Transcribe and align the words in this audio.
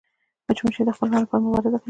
مچمچۍ 0.49 0.81
د 0.85 0.89
خپل 0.95 1.07
ژوند 1.09 1.23
لپاره 1.25 1.43
مبارزه 1.45 1.69
کوي 1.71 1.79